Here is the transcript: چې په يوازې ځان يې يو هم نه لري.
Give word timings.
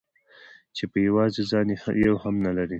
چې 0.75 0.83
په 0.91 0.97
يوازې 1.07 1.41
ځان 1.51 1.67
يې 1.73 1.77
يو 2.05 2.15
هم 2.23 2.35
نه 2.45 2.51
لري. 2.57 2.69